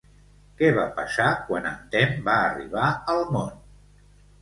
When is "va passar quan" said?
0.77-1.69